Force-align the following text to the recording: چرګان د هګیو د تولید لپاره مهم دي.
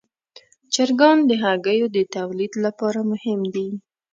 چرګان 0.73 1.17
د 1.29 1.31
هګیو 1.43 1.87
د 1.95 1.97
تولید 2.15 2.53
لپاره 2.65 2.99
مهم 3.11 3.39
دي. 3.53 3.67